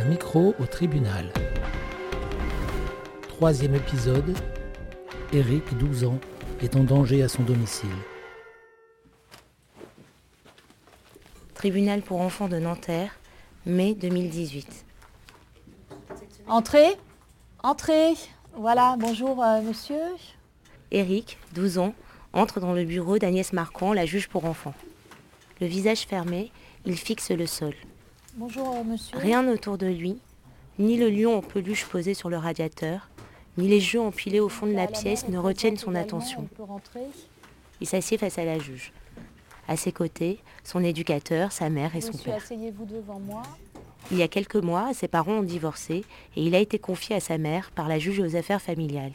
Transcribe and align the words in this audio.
Un 0.00 0.04
micro 0.04 0.54
au 0.58 0.64
tribunal. 0.64 1.30
Troisième 3.28 3.74
épisode. 3.74 4.34
Eric, 5.30 5.76
12 5.76 6.04
ans, 6.04 6.18
est 6.62 6.74
en 6.74 6.84
danger 6.84 7.22
à 7.22 7.28
son 7.28 7.42
domicile. 7.42 7.90
Tribunal 11.52 12.00
pour 12.00 12.22
enfants 12.22 12.48
de 12.48 12.58
Nanterre, 12.58 13.14
mai 13.66 13.92
2018. 13.92 14.86
Entrez, 16.48 16.96
entrez. 17.62 18.14
Voilà, 18.54 18.96
bonjour 18.98 19.44
euh, 19.44 19.60
monsieur. 19.60 20.00
Eric, 20.92 21.36
12 21.52 21.76
ans, 21.76 21.94
entre 22.32 22.58
dans 22.58 22.72
le 22.72 22.84
bureau 22.84 23.18
d'Agnès 23.18 23.52
Marquand, 23.52 23.92
la 23.92 24.06
juge 24.06 24.28
pour 24.28 24.46
enfants. 24.46 24.74
Le 25.60 25.66
visage 25.66 26.06
fermé, 26.06 26.52
il 26.86 26.96
fixe 26.96 27.30
le 27.30 27.46
sol. 27.46 27.74
Bonjour 28.36 28.76
euh, 28.76 28.84
monsieur. 28.84 29.18
Rien 29.18 29.46
autour 29.48 29.76
de 29.76 29.86
lui, 29.86 30.18
ni 30.78 30.96
le 30.96 31.10
lion 31.10 31.38
en 31.38 31.42
peluche 31.42 31.84
posé 31.86 32.14
sur 32.14 32.30
le 32.30 32.36
radiateur, 32.36 33.08
ni 33.58 33.68
les 33.68 33.80
jeux 33.80 34.00
empilés 34.00 34.40
au 34.40 34.48
fond 34.48 34.66
de 34.66 34.72
la 34.72 34.86
pièce 34.86 35.28
ne 35.28 35.36
retiennent 35.36 35.76
son 35.76 35.94
attention. 35.94 36.48
Il 37.80 37.86
s'assied 37.86 38.18
face 38.18 38.38
à 38.38 38.44
la 38.44 38.58
juge. 38.58 38.92
À 39.66 39.76
ses 39.76 39.92
côtés, 39.92 40.38
son 40.64 40.82
éducateur, 40.84 41.50
sa 41.50 41.70
mère 41.70 41.96
et 41.96 42.00
son 42.00 42.12
père. 42.12 42.42
Il 44.10 44.16
y 44.16 44.22
a 44.22 44.28
quelques 44.28 44.56
mois, 44.56 44.92
ses 44.94 45.08
parents 45.08 45.38
ont 45.38 45.42
divorcé 45.42 46.04
et 46.36 46.42
il 46.42 46.54
a 46.54 46.58
été 46.58 46.78
confié 46.78 47.16
à 47.16 47.20
sa 47.20 47.36
mère 47.36 47.70
par 47.72 47.88
la 47.88 47.98
juge 47.98 48.20
aux 48.20 48.36
affaires 48.36 48.62
familiales. 48.62 49.12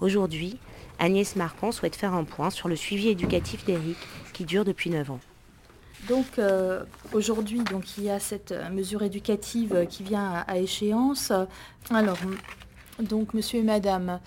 Aujourd'hui, 0.00 0.58
Agnès 0.98 1.34
Marquand 1.36 1.72
souhaite 1.72 1.96
faire 1.96 2.14
un 2.14 2.24
point 2.24 2.50
sur 2.50 2.68
le 2.68 2.76
suivi 2.76 3.08
éducatif 3.08 3.64
d'Éric 3.64 3.96
qui 4.32 4.44
dure 4.44 4.64
depuis 4.64 4.90
9 4.90 5.12
ans. 5.12 5.20
Donc 6.06 6.38
euh, 6.38 6.84
aujourd'hui, 7.12 7.60
donc 7.60 7.98
il 7.98 8.04
y 8.04 8.10
a 8.10 8.20
cette 8.20 8.52
euh, 8.52 8.70
mesure 8.70 9.02
éducative 9.02 9.74
euh, 9.74 9.84
qui 9.84 10.02
vient 10.04 10.44
à, 10.46 10.58
échéance. 10.58 11.32
Alors, 11.90 12.18
donc 13.00 13.34
monsieur 13.34 13.58
et 13.60 13.62
madame, 13.62 14.20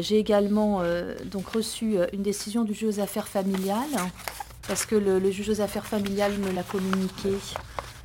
j'ai 0.00 0.18
également 0.18 0.82
donc 1.26 1.48
reçu 1.48 1.96
une 2.12 2.22
décision 2.22 2.62
du 2.62 2.72
juge 2.72 2.96
aux 2.96 3.00
affaires 3.00 3.28
familiales 3.28 3.98
parce 4.66 4.86
que 4.86 4.94
le, 4.94 5.30
juge 5.30 5.50
aux 5.50 5.60
affaires 5.60 5.84
familiales 5.84 6.32
me 6.38 6.52
l'a 6.52 6.62
communiqué 6.62 7.34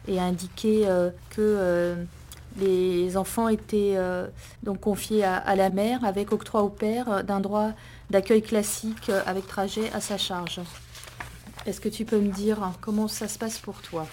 et 0.07 0.19
a 0.19 0.23
indiqué 0.23 0.85
que 1.29 1.95
les 2.59 3.15
enfants 3.15 3.47
étaient 3.47 3.97
donc 4.63 4.81
confiés 4.81 5.23
à, 5.23 5.55
la 5.55 5.69
mère 5.69 6.03
avec 6.03 6.33
octroi 6.33 6.63
au 6.63 6.69
père 6.69 7.23
d'un 7.23 7.39
droit 7.39 7.69
d'accueil 8.09 8.41
classique 8.41 9.11
avec 9.25 9.47
trajet 9.47 9.89
à 9.93 10.01
sa 10.01 10.17
charge. 10.17 10.59
Est-ce 11.69 11.79
que 11.79 11.89
tu 11.89 12.03
peux 12.03 12.19
me 12.19 12.31
dire 12.31 12.71
comment 12.81 13.07
ça 13.07 13.27
se 13.27 13.37
passe 13.37 13.59
pour 13.59 13.83
toi? 13.83 14.07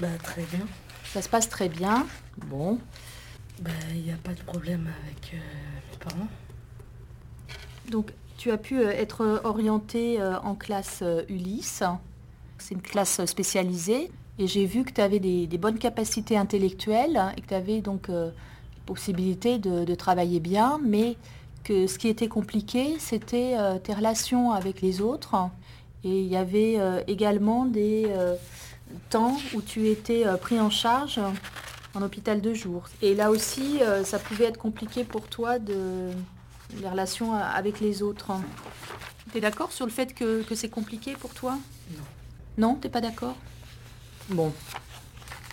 Bah 0.00 0.08
très 0.22 0.42
bien. 0.44 0.66
Ça 1.04 1.20
se 1.20 1.28
passe 1.28 1.50
très 1.50 1.68
bien. 1.68 2.06
Bon. 2.46 2.78
Bah 3.60 3.70
il 3.94 4.00
n'y 4.00 4.10
a 4.10 4.16
pas 4.16 4.32
de 4.32 4.40
problème 4.40 4.88
avec 5.04 5.34
euh, 5.34 5.36
mes 5.90 5.98
parents. 5.98 6.28
Donc 7.90 8.14
tu 8.38 8.50
as 8.50 8.56
pu 8.56 8.78
euh, 8.78 8.90
être 8.90 9.42
orienté 9.44 10.18
euh, 10.18 10.40
en 10.40 10.54
classe 10.54 11.04
Ulysse. 11.28 11.82
C'est 12.56 12.74
une 12.74 12.80
classe 12.80 13.22
spécialisée. 13.26 14.10
Et 14.38 14.46
j'ai 14.46 14.64
vu 14.64 14.82
que 14.84 14.92
tu 14.92 15.02
avais 15.02 15.18
des, 15.18 15.46
des 15.46 15.58
bonnes 15.58 15.78
capacités 15.78 16.38
intellectuelles 16.38 17.22
et 17.36 17.42
que 17.42 17.48
tu 17.48 17.54
avais 17.54 17.82
donc 17.82 18.08
euh, 18.08 18.30
possibilité 18.86 19.58
de, 19.58 19.84
de 19.84 19.94
travailler 19.94 20.40
bien, 20.40 20.80
mais 20.82 21.18
que 21.64 21.86
ce 21.86 21.98
qui 21.98 22.08
était 22.08 22.28
compliqué, 22.28 22.96
c'était 22.98 23.56
euh, 23.58 23.78
tes 23.78 23.92
relations 23.92 24.52
avec 24.52 24.80
les 24.80 25.02
autres. 25.02 25.36
Et 26.06 26.20
il 26.20 26.28
y 26.28 26.36
avait 26.36 26.76
euh, 26.78 27.02
également 27.08 27.64
des 27.64 28.06
euh, 28.06 28.36
temps 29.10 29.36
où 29.54 29.60
tu 29.60 29.88
étais 29.88 30.24
euh, 30.24 30.36
pris 30.36 30.60
en 30.60 30.70
charge 30.70 31.20
en 31.94 32.02
hôpital 32.02 32.40
de 32.40 32.54
jour. 32.54 32.84
Et 33.02 33.16
là 33.16 33.30
aussi, 33.30 33.82
euh, 33.82 34.04
ça 34.04 34.18
pouvait 34.20 34.44
être 34.44 34.58
compliqué 34.58 35.02
pour 35.02 35.24
toi 35.26 35.58
de 35.58 36.10
les 36.80 36.88
relations 36.88 37.34
avec 37.34 37.80
les 37.80 38.02
autres. 38.02 38.30
Tu 39.32 39.38
es 39.38 39.40
d'accord 39.40 39.72
sur 39.72 39.84
le 39.84 39.90
fait 39.90 40.14
que, 40.14 40.42
que 40.44 40.54
c'est 40.54 40.68
compliqué 40.68 41.14
pour 41.14 41.34
toi? 41.34 41.58
Non. 41.90 42.04
Non, 42.58 42.74
t'es 42.76 42.88
pas 42.88 43.00
d'accord? 43.00 43.36
Bon. 44.28 44.52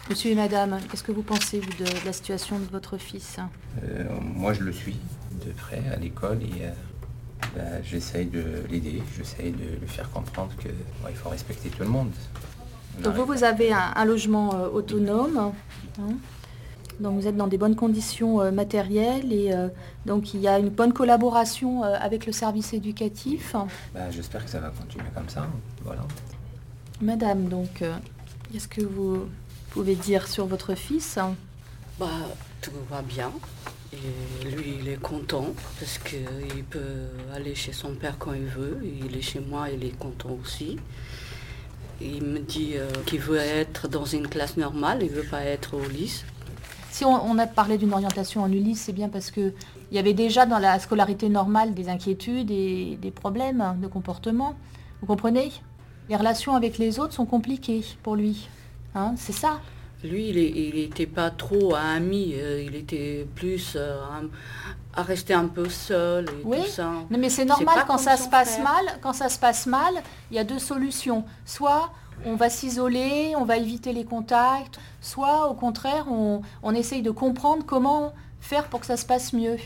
Monsieur 0.10 0.32
et 0.32 0.36
madame, 0.36 0.80
qu'est-ce 0.88 1.04
que 1.04 1.14
vous 1.14 1.24
pensez 1.24 1.60
vous, 1.62 1.74
de, 1.84 1.86
de 1.86 2.06
la 2.06 2.14
situation 2.14 2.60
de 2.60 2.66
votre 2.66 2.98
fils? 2.98 3.38
Euh, 3.84 4.06
moi, 4.22 4.54
je 4.54 4.62
le 4.62 4.74
suis 4.74 4.98
de 5.46 5.52
près 5.54 5.82
à 5.92 5.96
l'école 5.96 6.44
et 6.44 6.66
euh, 6.66 6.72
bah, 7.56 7.62
j'essaye 7.84 8.26
de 8.28 8.44
l'aider, 8.70 9.02
j'essaye 9.18 9.52
de 9.52 9.80
lui 9.82 9.88
faire 9.88 10.10
comprendre 10.12 10.52
que 10.58 10.68
bon, 10.70 11.08
il 11.10 11.16
faut 11.16 11.30
respecter 11.30 11.70
tout 11.70 11.84
le 11.84 11.90
monde. 11.90 12.12
On 13.00 13.02
Donc 13.02 13.16
vous, 13.16 13.26
vous 13.26 13.44
avez 13.44 13.74
un, 13.74 13.92
un 13.96 14.06
logement 14.06 14.54
euh, 14.56 14.68
autonome. 14.70 15.52
hein. 16.00 16.14
donc 17.00 17.20
vous 17.20 17.28
êtes 17.28 17.36
dans 17.38 17.48
des 17.48 17.58
bonnes 17.58 17.76
conditions 17.76 18.40
euh, 18.42 18.52
matérielles 18.52 19.34
et 19.34 19.52
euh, 19.54 19.68
donc 20.06 20.34
il 20.36 20.42
y 20.42 20.48
a 20.48 20.60
une 20.60 20.70
bonne 20.70 20.94
collaboration 20.94 21.84
euh, 21.84 21.96
avec 22.00 22.26
le 22.28 22.32
service 22.32 22.74
éducatif. 22.74 23.56
bah, 23.94 24.12
J'espère 24.12 24.46
que 24.46 24.52
ça 24.52 24.60
va 24.60 24.70
continuer 24.70 25.08
comme 25.16 25.30
ça. 25.30 25.48
Voilà. 25.84 26.02
Madame, 27.02 27.48
donc, 27.50 27.82
euh, 27.82 27.96
qu'est-ce 28.52 28.68
que 28.68 28.82
vous 28.82 29.26
pouvez 29.72 29.96
dire 29.96 30.28
sur 30.28 30.46
votre 30.46 30.76
fils? 30.76 31.18
Bah 32.00 32.08
tout 32.62 32.72
va 32.90 33.02
bien. 33.02 33.32
Lui 34.46 34.78
il 34.80 34.90
est 34.90 35.02
content 35.02 35.48
parce 35.80 35.98
qu'il 35.98 36.64
peut 36.70 37.08
aller 37.34 37.56
chez 37.56 37.74
son 37.74 37.94
père 37.94 38.18
quand 38.18 38.34
il 38.34 38.46
veut. 38.46 38.80
Il 38.84 39.16
est 39.18 39.22
chez 39.22 39.40
moi, 39.40 39.70
il 39.70 39.84
est 39.84 39.98
content 39.98 40.38
aussi. 40.42 40.78
Il 42.02 42.24
me 42.24 42.40
dit 42.40 42.74
euh, 42.76 42.90
qu'il 43.06 43.20
veut 43.20 43.38
être 43.38 43.88
dans 43.88 44.06
une 44.06 44.28
classe 44.28 44.58
normale, 44.58 45.00
il 45.04 45.10
veut 45.10 45.24
pas 45.30 45.44
être 45.44 45.76
au 45.76 45.88
lycée. 45.88 46.26
Si 46.92 47.06
on, 47.06 47.38
a 47.40 47.48
parlé 47.48 47.80
d'une 47.80 47.92
orientation 47.92 48.44
en 48.44 48.52
Ulysse, 48.52 48.82
c'est 48.82 48.94
bien 48.94 49.10
parce 49.10 49.32
que 49.32 49.52
il 49.90 49.96
y 49.96 50.00
avait 50.00 50.14
déjà 50.14 50.46
dans 50.46 50.60
la 50.60 50.78
scolarité 50.78 51.28
normale 51.28 51.74
des 51.74 51.90
inquiétudes 51.90 52.52
et 52.52 53.00
des 53.02 53.10
problèmes 53.10 53.80
de 53.82 53.88
comportement. 53.88 54.54
Vous 55.02 55.08
comprenez? 55.08 55.52
Les 56.08 56.16
relations 56.16 56.56
avec 56.56 56.78
les 56.78 57.00
autres 57.00 57.14
sont 57.14 57.26
compliquées 57.26 57.84
pour 58.04 58.16
lui. 58.16 58.48
Hein, 58.94 59.16
c'est 59.18 59.34
ça. 59.34 59.60
Lui, 60.04 60.30
il 60.30 60.76
n'était 60.76 61.06
pas 61.08 61.30
trop 61.32 61.76
ami, 61.76 62.34
euh, 62.36 62.62
il 62.62 62.76
était 62.76 63.26
plus 63.36 63.74
euh, 63.78 64.02
à 64.94 65.02
rester 65.04 65.34
un 65.34 65.48
peu 65.48 65.70
seul 65.70 66.26
et 66.30 66.42
Oui. 66.44 66.58
tout 66.62 66.68
ça. 66.70 66.92
Non, 67.10 67.18
mais 67.18 67.30
c'est 67.30 67.46
normal 67.46 67.84
quand 67.88 67.98
ça 67.98 68.18
se 68.18 68.28
passe 68.28 68.54
frère. 68.58 68.64
mal. 68.64 68.86
Quand 69.02 69.14
ça 69.14 69.30
se 69.30 69.40
passe 69.40 69.66
mal, 69.66 69.94
il 70.30 70.36
y 70.36 70.40
a 70.40 70.44
deux 70.44 70.60
solutions. 70.60 71.24
Soit 71.46 71.90
on 72.26 72.36
va 72.36 72.50
s'isoler, 72.50 73.34
on 73.38 73.46
va 73.46 73.58
éviter 73.58 73.94
les 73.94 74.06
contacts, 74.06 74.80
soit 75.02 75.50
au 75.50 75.54
contraire 75.54 76.06
on, 76.12 76.42
on 76.62 76.74
essaye 76.76 77.02
de 77.02 77.12
comprendre 77.12 77.66
comment 77.66 78.14
faire 78.40 78.66
pour 78.68 78.82
que 78.82 78.86
ça 78.86 78.98
se 78.98 79.06
passe 79.06 79.34
mieux. 79.34 79.58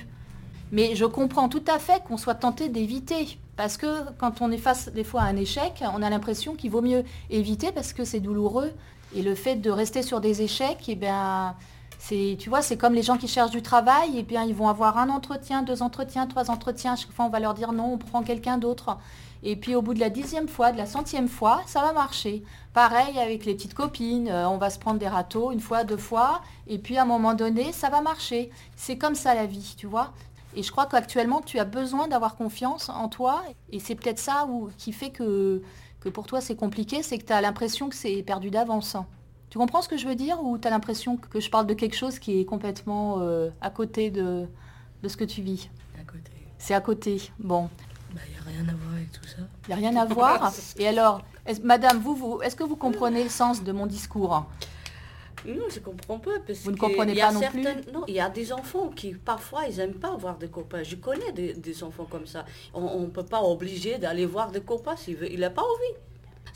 Mais 0.72 0.96
je 0.96 1.06
comprends 1.06 1.50
tout 1.50 1.64
à 1.68 1.80
fait 1.80 2.04
qu'on 2.08 2.18
soit 2.18 2.36
tenté 2.36 2.70
d'éviter. 2.70 3.40
Parce 3.56 3.76
que 3.78 3.88
quand 4.20 4.42
on 4.42 4.52
est 4.52 4.58
face 4.60 4.90
des 4.90 5.04
fois 5.04 5.22
à 5.22 5.26
un 5.26 5.36
échec, 5.36 5.84
on 5.96 6.04
a 6.04 6.10
l'impression 6.12 6.54
qu'il 6.54 6.70
vaut 6.70 6.82
mieux 6.84 7.04
éviter 7.32 7.72
parce 7.72 7.92
que 7.92 8.06
c'est 8.06 8.20
douloureux. 8.20 8.72
Et 9.16 9.22
le 9.22 9.36
fait 9.36 9.56
de 9.56 9.70
rester 9.72 10.04
sur 10.04 10.20
des 10.20 10.42
échecs, 10.42 10.84
eh 10.88 10.96
bien, 10.96 11.56
c'est, 12.00 12.38
tu 12.40 12.50
vois, 12.50 12.62
c'est 12.62 12.78
comme 12.78 12.94
les 12.94 13.04
gens 13.04 13.18
qui 13.18 13.28
cherchent 13.28 13.52
du 13.52 13.62
travail, 13.62 14.18
et 14.18 14.24
bien 14.24 14.44
ils 14.44 14.54
vont 14.54 14.70
avoir 14.70 14.98
un 14.98 15.10
entretien, 15.10 15.64
deux 15.64 15.82
entretiens, 15.82 16.28
trois 16.28 16.52
entretiens. 16.52 16.96
Chaque 16.96 17.12
fois, 17.12 17.26
on 17.26 17.30
va 17.30 17.40
leur 17.40 17.54
dire 17.54 17.72
non, 17.72 17.94
on 17.94 17.98
prend 17.98 18.22
quelqu'un 18.22 18.58
d'autre. 18.58 18.98
Et 19.44 19.56
puis 19.56 19.76
au 19.76 19.82
bout 19.82 19.94
de 19.94 20.00
la 20.00 20.10
dixième 20.10 20.48
fois, 20.48 20.72
de 20.72 20.78
la 20.78 20.86
centième 20.86 21.28
fois, 21.28 21.62
ça 21.68 21.82
va 21.82 21.94
marcher. 21.94 22.44
Pareil 22.74 23.18
avec 23.20 23.46
les 23.46 23.56
petites 23.56 23.74
copines, 23.74 24.30
euh, 24.30 24.50
on 24.50 24.58
va 24.58 24.70
se 24.70 24.80
prendre 24.80 25.00
des 25.00 25.08
râteaux 25.08 25.52
une 25.52 25.60
fois, 25.60 25.84
deux 25.84 25.98
fois, 25.98 26.42
et 26.68 26.78
puis 26.80 26.98
à 26.98 27.04
un 27.04 27.06
moment 27.06 27.34
donné, 27.34 27.72
ça 27.72 27.90
va 27.90 28.02
marcher. 28.02 28.52
C'est 28.76 28.98
comme 28.98 29.16
ça 29.16 29.36
la 29.36 29.46
vie, 29.46 29.76
tu 29.78 29.88
vois. 29.88 30.12
Et 30.56 30.64
je 30.64 30.72
crois 30.72 30.88
qu'actuellement, 30.88 31.42
tu 31.42 31.60
as 31.60 31.66
besoin 31.66 32.08
d'avoir 32.08 32.36
confiance 32.36 32.90
en 32.90 33.10
toi, 33.10 33.44
et 33.72 33.80
c'est 33.80 33.96
peut-être 33.96 34.20
ça 34.20 34.48
qui 34.78 34.92
fait 34.92 35.12
que, 35.12 35.62
que 36.08 36.14
pour 36.14 36.26
toi 36.26 36.42
c'est 36.42 36.56
compliqué, 36.56 37.04
c'est 37.04 37.18
que 37.18 37.26
tu 37.26 37.34
as 37.34 37.42
l'impression 37.42 37.90
que 37.90 37.96
c'est 37.96 38.24
perdu 38.24 38.50
d'avance. 38.50 38.96
Tu 39.50 39.58
comprends 39.58 39.82
ce 39.82 39.90
que 39.90 39.98
je 39.98 40.08
veux 40.08 40.16
dire? 40.16 40.42
Ou 40.44 40.58
tu 40.58 40.68
as 40.68 40.72
l'impression 40.72 41.18
que 41.18 41.40
je 41.40 41.50
parle 41.50 41.68
de 41.68 41.74
quelque 41.74 41.96
chose 41.96 42.20
qui 42.20 42.40
est 42.40 42.46
complètement 42.46 43.20
euh, 43.22 43.50
à 43.62 43.70
côté 43.70 44.10
de, 44.12 44.46
de 45.04 45.08
ce 45.08 45.16
que 45.18 45.24
tu 45.24 45.42
vis? 45.42 45.70
À 46.00 46.04
côté. 46.04 46.32
C'est 46.58 46.74
à 46.74 46.82
côté. 46.82 47.22
Bon, 47.40 47.70
Bah, 48.14 48.22
il 48.28 48.32
n'y 48.34 48.38
a 48.38 48.62
rien 48.62 48.70
à 48.70 48.76
voir 48.76 48.94
avec 48.96 49.12
tout 49.12 49.26
ça. 49.28 49.38
il 49.64 49.68
n'y 49.68 49.74
a 49.74 49.90
rien 49.90 49.96
à 50.02 50.06
voir. 50.06 50.54
Et 50.78 50.88
alors, 50.88 51.22
madame, 51.64 51.98
vous, 52.00 52.16
vous 52.16 52.42
est-ce 52.42 52.56
que 52.58 52.64
vous 52.64 52.76
comprenez 52.76 53.24
le 53.24 53.30
sens 53.30 53.64
de 53.64 53.72
mon 53.72 53.86
discours? 53.86 54.46
Non, 55.46 55.64
je 55.74 55.80
comprends 55.80 56.20
pas. 56.20 56.32
Parce 56.46 56.60
Vous 56.60 56.72
ne 56.72 56.78
comprenez 56.78 57.16
pas 57.16 57.32
non 57.32 57.40
plus? 57.40 57.64
Non, 57.94 58.04
il 58.10 58.16
y 58.16 58.20
a 58.20 58.30
des 58.30 58.52
enfants 58.52 58.90
qui, 58.90 59.14
parfois, 59.14 59.62
ils 59.70 59.78
n'aiment 59.78 59.94
pas 59.94 60.12
avoir 60.12 60.38
des 60.38 60.50
copains. 60.50 60.84
Je 60.84 60.98
connais 60.98 61.32
des, 61.32 61.54
des 61.54 61.84
enfants 61.84 62.06
comme 62.10 62.26
ça. 62.28 62.44
On 62.74 63.00
ne 63.00 63.06
peut 63.08 63.24
pas 63.24 63.42
obliger 63.42 63.98
d'aller 63.98 64.26
voir 64.26 64.52
des 64.52 64.60
copains 64.62 64.98
s'il 64.98 65.16
veut. 65.16 65.32
Il 65.32 65.40
n'a 65.40 65.50
pas 65.52 65.62
envie. 65.62 66.00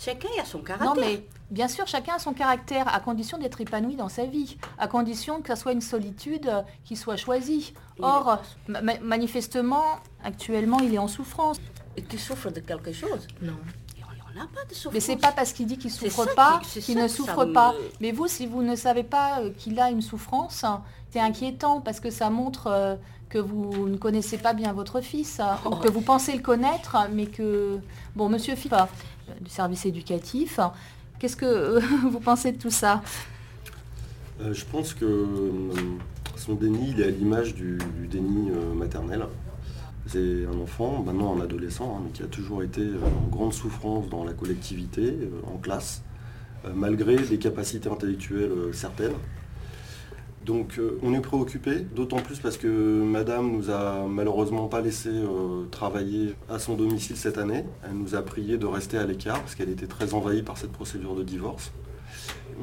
Chacun 0.04 0.30
a 0.42 0.46
son 0.46 0.60
caractère. 0.60 0.96
Non, 0.96 1.00
mais 1.00 1.24
bien 1.52 1.68
sûr, 1.68 1.86
chacun 1.86 2.16
a 2.16 2.20
son 2.20 2.34
caractère, 2.34 2.88
à 2.94 3.00
condition 3.00 3.38
d'être 3.38 3.62
épanoui 3.62 3.96
dans 3.96 4.10
sa 4.10 4.26
vie, 4.26 4.58
à 4.80 4.88
condition 4.88 5.42
que 5.42 5.50
ça 5.50 5.56
soit 5.56 5.74
une 5.74 5.82
solitude 5.82 6.48
euh, 6.48 6.62
qui 6.84 6.96
soit 6.96 7.18
choisie. 7.18 7.74
Or, 8.02 8.40
est- 8.68 8.72
ma- 8.72 8.82
ma- 8.82 9.00
manifestement, 9.00 9.84
actuellement, 10.24 10.80
il 10.80 10.94
est 10.96 10.98
en 10.98 11.08
souffrance. 11.08 11.58
Et 11.98 12.02
tu 12.02 12.18
souffres 12.18 12.50
de 12.50 12.62
quelque 12.62 12.92
chose? 12.92 13.28
Non. 13.42 13.54
On 14.34 14.48
pas 14.48 14.64
de 14.68 14.74
souffrance. 14.74 14.94
Mais 14.94 15.02
c'est 15.02 15.18
pas 15.18 15.34
parce 15.34 15.52
qu'il 15.52 15.68
dit 15.68 15.78
qu'il 15.78 15.92
souffre 15.92 16.26
pas 16.36 16.62
qu'il 16.64 16.98
ne 16.98 17.08
souffre 17.10 17.46
me- 17.46 17.54
pas. 17.54 17.76
Mais 18.00 18.12
vous, 18.14 18.28
si 18.28 18.48
vous 18.48 18.64
ne 18.64 18.76
savez 18.76 19.04
pas 19.04 19.42
euh, 19.42 19.52
qu'il 19.52 19.78
a 19.80 19.92
une 19.92 20.02
souffrance, 20.02 20.64
c'est 21.12 21.20
inquiétant 21.20 21.82
parce 21.82 22.00
que 22.00 22.10
ça 22.10 22.30
montre 22.30 22.68
euh, 22.68 22.96
que 23.28 23.38
vous 23.38 23.90
ne 23.90 23.98
connaissez 23.98 24.38
pas 24.38 24.54
bien 24.54 24.72
votre 24.74 25.02
fils, 25.02 25.42
ou 25.66 25.72
que 25.76 25.90
vous 25.90 26.02
pensez 26.02 26.34
le 26.34 26.42
connaître, 26.42 26.96
mais 27.12 27.26
que... 27.28 27.80
Bon, 28.16 28.30
monsieur 28.30 28.54
euh, 28.54 28.88
du 29.40 29.50
service 29.50 29.86
éducatif, 29.86 30.60
qu'est-ce 31.20 31.36
que 31.36 31.46
euh, 31.46 31.80
vous 32.12 32.20
pensez 32.20 32.52
de 32.52 32.58
tout 32.58 32.72
ça? 32.72 33.02
Euh, 34.42 34.54
je 34.54 34.66
pense 34.66 34.94
que 34.94 35.06
euh, 35.06 35.28
son 36.36 36.56
déni, 36.56 36.92
il 36.92 37.02
est 37.02 37.06
à 37.06 37.10
l'image 37.10 37.54
du, 37.54 37.78
déni 38.10 38.50
maternel. 38.76 39.26
C'est 40.08 40.46
un 40.46 40.60
enfant, 40.60 41.04
maintenant 41.06 41.38
un 41.38 41.42
adolescent, 41.42 41.96
hein, 41.96 42.02
mais 42.04 42.12
qui 42.12 42.24
a 42.24 42.28
toujours 42.28 42.64
été 42.64 42.82
en 42.82 43.30
grande 43.30 43.54
souffrance 43.54 44.10
dans 44.10 44.26
la 44.26 44.34
collectivité, 44.34 45.16
en 45.46 45.58
classe, 45.58 46.02
malgré 46.74 47.18
des 47.18 47.38
capacités 47.38 47.88
intellectuelles 47.88 48.52
certaines. 48.74 49.14
Donc 50.52 50.78
euh, 50.80 51.00
on 51.02 51.14
est 51.14 51.22
préoccupé, 51.22 51.80
d'autant 51.96 52.18
plus 52.18 52.40
parce 52.40 52.58
que 52.58 52.68
Madame 52.68 53.52
nous 53.52 53.70
a 53.70 54.06
malheureusement 54.08 54.68
pas 54.68 54.82
laissé 54.82 55.10
euh, 55.10 55.66
travailler 55.72 56.36
à 56.50 56.60
son 56.60 56.76
domicile 56.76 57.16
cette 57.16 57.38
année. 57.38 57.64
Elle 57.84 57.98
nous 57.98 58.16
a 58.16 58.22
prié 58.22 58.58
de 58.58 58.66
rester 58.66 58.98
à 58.98 59.06
l'écart 59.06 59.40
parce 59.40 59.56
qu'elle 59.56 59.70
était 59.70 59.88
très 59.88 60.14
envahie 60.14 60.44
par 60.44 60.58
cette 60.58 60.72
procédure 60.72 61.16
de 61.16 61.24
divorce. 61.24 61.72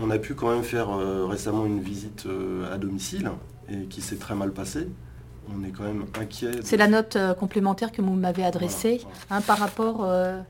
On 0.00 0.10
a 0.10 0.18
pu 0.18 0.34
quand 0.34 0.50
même 0.50 0.64
faire 0.64 0.90
euh, 0.90 1.26
récemment 1.26 1.64
une 1.64 1.80
visite 1.80 2.26
à 2.70 2.76
domicile 2.76 3.30
et 3.70 3.86
qui 3.86 4.02
s'est 4.02 4.16
très 4.16 4.34
mal 4.34 4.52
passée. 4.52 4.88
On 5.54 5.64
est 5.64 5.70
quand 5.70 5.84
même 5.84 6.04
inquiet. 6.20 6.60
C'est 6.62 6.76
la 6.76 6.88
note 6.88 7.16
euh, 7.16 7.34
complémentaire 7.34 7.92
que 7.92 8.02
vous 8.02 8.12
m'avez 8.12 8.44
adressée 8.44 9.00
Voilà, 9.02 9.14
hein, 9.30 9.40
par 9.46 9.58
rapport 9.58 10.04
euh, 10.04 10.40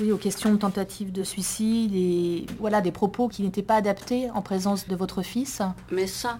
oui, 0.00 0.12
aux 0.12 0.16
questions 0.16 0.52
de 0.52 0.56
tentative 0.58 1.12
de 1.12 1.22
suicide 1.22 1.92
et 1.94 2.46
voilà, 2.58 2.80
des 2.80 2.92
propos 2.92 3.28
qui 3.28 3.42
n'étaient 3.42 3.62
pas 3.62 3.76
adaptés 3.76 4.30
en 4.34 4.42
présence 4.42 4.88
de 4.88 4.96
votre 4.96 5.22
fils. 5.22 5.60
Mais 5.90 6.06
ça, 6.06 6.38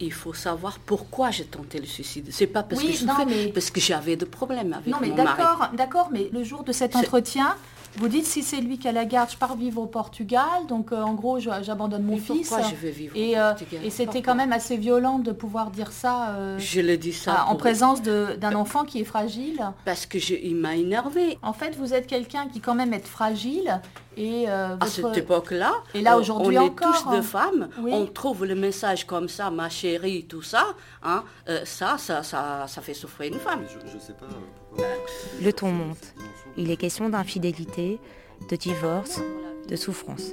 il 0.00 0.12
faut 0.12 0.32
savoir 0.34 0.78
pourquoi 0.78 1.30
j'ai 1.30 1.44
tenté 1.44 1.78
le 1.78 1.86
suicide. 1.86 2.26
C'est 2.30 2.46
pas 2.46 2.62
parce 2.62 2.80
Oui, 2.82 2.92
que 2.92 2.98
je 2.98 3.04
non, 3.04 3.14
souffrais, 3.14 3.26
mais- 3.26 3.52
parce 3.52 3.70
que 3.70 3.80
j'avais 3.80 4.16
des 4.16 4.26
problèmes 4.26 4.72
avec 4.72 4.86
Non 4.88 4.98
mais 5.00 5.08
mon 5.08 5.16
mari. 5.16 5.36
d'accord, 5.38 5.68
d'accord, 5.74 6.08
mais 6.12 6.28
le 6.32 6.42
jour 6.44 6.64
de 6.64 6.72
cet 6.72 6.96
entretien, 6.96 7.54
vous 7.96 8.08
dites 8.08 8.26
si 8.26 8.42
c'est 8.42 8.60
lui 8.60 8.78
qui 8.78 8.88
a 8.88 8.92
la 8.92 9.04
garde, 9.04 9.30
je 9.30 9.36
pars 9.36 9.56
vivre 9.56 9.80
au 9.80 9.86
Portugal, 9.86 10.44
donc 10.68 10.92
euh, 10.92 11.00
en 11.02 11.14
gros 11.14 11.38
j'abandonne 11.38 12.02
mon 12.04 12.18
fils. 12.18 12.48
pourquoi 12.48 12.66
je 12.68 12.74
vais 12.74 12.90
vivre 12.90 13.16
Et, 13.16 13.34
au 13.34 13.38
euh, 13.38 13.48
Portugal 13.50 13.80
et 13.84 13.90
c'était 13.90 14.22
quand 14.22 14.34
même 14.34 14.52
assez 14.52 14.76
violent 14.76 15.18
de 15.18 15.32
pouvoir 15.32 15.70
dire 15.70 15.92
ça 15.92 16.30
euh, 16.30 16.58
Je 16.58 16.80
le 16.80 16.96
dis 16.98 17.12
ça 17.12 17.46
en 17.48 17.56
présence 17.56 18.02
de- 18.02 18.36
d'un 18.38 18.54
enfant 18.54 18.84
qui 18.84 19.00
est 19.00 19.04
fragile. 19.04 19.60
parce 19.84 20.06
que 20.06 20.18
je- 20.18 20.34
il 20.34 20.56
m'a 20.56 20.76
énervé. 20.76 21.38
En 21.42 21.52
fait, 21.52 21.74
vous 21.76 21.94
êtes 21.94 22.06
quelqu'un 22.06 22.48
qui 22.48 22.60
quand 22.60 22.74
même 22.74 22.92
est 22.92 23.06
fragile 23.06 23.80
et 24.18 24.44
euh, 24.48 24.76
À 24.80 24.86
cette 24.86 25.16
époque-là, 25.16 25.72
Et 25.94 26.00
là, 26.00 26.16
aujourd'hui 26.18 26.58
on 26.58 26.62
est 26.62 26.68
encore, 26.70 27.02
tous 27.02 27.10
deux 27.10 27.16
hein. 27.18 27.22
femmes, 27.22 27.68
Oui. 27.80 27.90
on 27.94 28.06
trouve 28.06 28.44
le 28.46 28.54
message 28.54 29.06
comme 29.06 29.28
ça, 29.28 29.50
ma 29.50 29.68
chérie, 29.68 30.24
tout 30.26 30.42
ça, 30.42 30.64
hein, 31.02 31.22
euh, 31.48 31.60
ça, 31.64 31.96
ça, 31.98 32.22
ça, 32.22 32.64
ça 32.66 32.80
fait 32.80 32.94
souffrir 32.94 33.32
une 33.32 33.38
femme. 33.38 33.64
Je, 33.68 33.90
je 33.92 33.98
sais 33.98 34.14
pas 34.14 34.24
euh. 34.26 34.65
Le 35.42 35.52
ton 35.52 35.70
monte. 35.70 36.14
Il 36.56 36.70
est 36.70 36.76
question 36.76 37.08
d'infidélité, 37.08 37.98
de 38.48 38.56
divorce, 38.56 39.20
de 39.68 39.76
souffrance. 39.76 40.32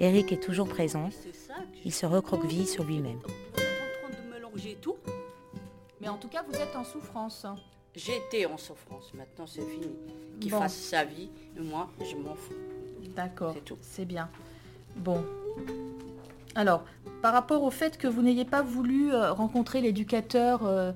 Eric 0.00 0.32
est 0.32 0.42
toujours 0.42 0.68
présent. 0.68 1.10
Il 1.84 1.92
se 1.92 2.06
recroqueville 2.06 2.66
sur 2.66 2.84
lui-même. 2.84 3.18
Vous 3.24 3.60
êtes 3.62 4.04
en 4.04 4.08
train 4.08 4.22
de 4.24 4.34
mélanger 4.34 4.76
tout. 4.80 4.96
Mais 6.00 6.08
en 6.08 6.16
tout 6.16 6.28
cas, 6.28 6.44
vous 6.48 6.54
êtes 6.56 6.74
en 6.76 6.84
souffrance. 6.84 7.46
J'étais 7.94 8.44
en 8.46 8.58
souffrance, 8.58 9.12
maintenant 9.14 9.46
c'est 9.46 9.62
fini. 9.62 9.88
Qu'il 10.40 10.50
Bon. 10.50 10.58
fasse 10.60 10.74
sa 10.76 11.04
vie, 11.04 11.30
moi, 11.58 11.88
je 12.00 12.14
m'en 12.16 12.34
fous. 12.34 12.52
D'accord, 13.14 13.52
C'est 13.54 13.64
tout. 13.64 13.78
c'est 13.80 14.04
bien. 14.04 14.28
Bon. 14.96 15.24
Alors, 16.54 16.84
par 17.22 17.32
rapport 17.32 17.62
au 17.62 17.70
fait 17.70 17.96
que 17.96 18.06
vous 18.06 18.20
n'ayez 18.20 18.44
pas 18.44 18.60
voulu 18.60 19.12
euh, 19.14 19.32
rencontrer 19.32 19.80
l'éducateur 19.80 20.66
euh, 20.66 20.92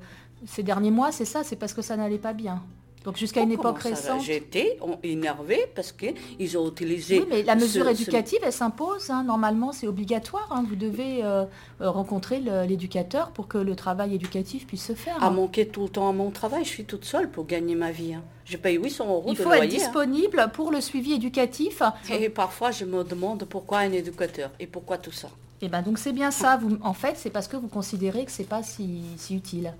ces 0.47 0.63
derniers 0.63 0.91
mois, 0.91 1.13
c'est 1.13 1.25
ça, 1.25 1.43
c'est 1.45 1.57
parce 1.57 1.75
que 1.75 1.83
ça 1.83 1.97
n'allait 1.97 2.19
pas 2.19 2.33
bien. 2.33 2.63
Donc 3.03 3.17
jusqu'à 3.17 3.41
une 3.41 3.57
Comment 3.57 3.71
époque 3.71 3.83
récente. 3.83 4.21
J'étais 4.21 4.79
énervée 5.03 5.65
parce 5.75 5.91
qu'ils 5.91 6.59
ont 6.59 6.69
utilisé... 6.69 7.21
Oui, 7.21 7.27
mais 7.31 7.43
la 7.43 7.55
mesure 7.55 7.87
ce- 7.87 7.95
ce- 7.95 8.03
éducative, 8.03 8.41
elle 8.43 8.53
s'impose. 8.53 9.09
hein. 9.09 9.25
Normalement, 9.25 9.73
c'est 9.73 9.87
obligatoire. 9.87 10.47
hein. 10.51 10.67
Vous 10.69 10.77
devez 10.77 11.25
euh, 11.25 11.47
euh, 11.81 11.91
rencontrer 11.91 12.41
l'éducateur 12.41 13.31
pour 13.31 13.49
que 13.49 13.57
le 13.57 13.75
travail 13.75 14.15
éducatif 14.15 14.67
puisse 14.67 14.85
se 14.85 14.93
faire. 14.93 15.17
à 15.23 15.29
hein. 15.29 15.31
manquer 15.31 15.67
tout 15.67 15.85
le 15.85 15.89
temps 15.89 16.11
à 16.11 16.13
mon 16.13 16.31
travail. 16.31 16.63
Je 16.65 16.69
suis 16.69 16.85
toute 16.85 17.07
seule 17.07 17.31
pour 17.31 17.47
gagner 17.47 17.75
ma 17.75 17.91
vie. 17.91 18.17
Je 18.45 18.59
paye 18.59 18.77
800 18.77 19.07
euros 19.09 19.25
Il 19.29 19.37
faut 19.37 19.45
être 19.45 19.57
loyer. 19.57 19.63
hein. 19.63 19.79
disponible 19.79 20.51
pour 20.53 20.71
le 20.71 20.83
suivi 20.83 21.15
éducatif. 21.15 21.83
Et 22.11 22.29
parfois, 22.29 22.71
je 22.71 22.85
me 22.85 23.03
demande 23.03 23.45
pourquoi 23.47 23.79
un 23.79 23.93
éducateur 23.93 24.51
et 24.61 24.67
pourquoi 24.67 24.99
tout 24.99 25.13
ça. 25.13 25.31
Et 25.63 25.69
ben 25.69 25.81
donc 25.81 25.99
c'est 25.99 26.13
bien 26.13 26.31
ça. 26.31 26.59
Vous, 26.59 26.77
en 26.83 26.93
fait, 26.93 27.17
c'est 27.17 27.31
parce 27.31 27.49
que 27.49 27.57
vous 27.57 27.69
considérez 27.69 28.27
que 28.27 28.31
c'est 28.31 28.45
pas 28.45 28.63
si, 28.63 29.01
si 29.17 29.35
utile. 29.37 29.73